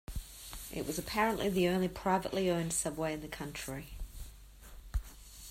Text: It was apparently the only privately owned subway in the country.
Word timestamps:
It 0.73 0.87
was 0.87 0.97
apparently 0.97 1.47
the 1.47 1.67
only 1.67 1.87
privately 1.87 2.49
owned 2.49 2.73
subway 2.73 3.13
in 3.13 3.21
the 3.21 3.27
country. 3.27 3.89